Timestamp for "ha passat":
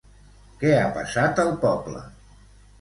0.77-1.43